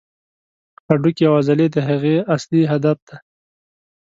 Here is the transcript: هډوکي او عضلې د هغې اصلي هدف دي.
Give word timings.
هډوکي 0.87 1.23
او 1.29 1.33
عضلې 1.39 1.67
د 1.71 1.77
هغې 1.87 2.15
اصلي 2.35 2.61
هدف 2.71 2.97
دي. 3.07 3.15